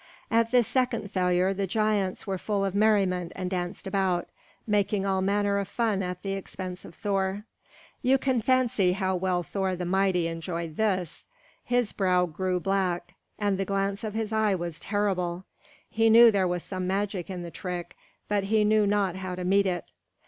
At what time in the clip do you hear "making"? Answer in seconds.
4.65-5.05